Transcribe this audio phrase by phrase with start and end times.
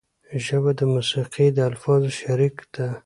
[0.45, 2.87] ژبه د موسیقۍ د الفاظو شریک ده